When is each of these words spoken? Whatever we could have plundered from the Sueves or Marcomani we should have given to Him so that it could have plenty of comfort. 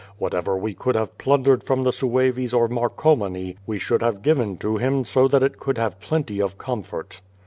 Whatever 0.17 0.57
we 0.57 0.73
could 0.73 0.95
have 0.95 1.15
plundered 1.19 1.63
from 1.63 1.83
the 1.83 1.91
Sueves 1.91 2.55
or 2.55 2.67
Marcomani 2.67 3.57
we 3.67 3.77
should 3.77 4.01
have 4.01 4.23
given 4.23 4.57
to 4.57 4.77
Him 4.77 5.03
so 5.05 5.27
that 5.27 5.43
it 5.43 5.59
could 5.59 5.77
have 5.77 5.99
plenty 6.01 6.41
of 6.41 6.57
comfort. 6.57 7.21